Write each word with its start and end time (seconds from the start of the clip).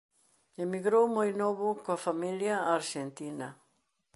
Emigrou 0.63 1.05
moi 1.15 1.29
novo 1.41 1.67
coa 1.83 2.03
familia 2.07 2.53
a 2.59 2.69
Arxentina. 2.79 3.49